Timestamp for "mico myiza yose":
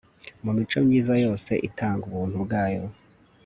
0.57-1.51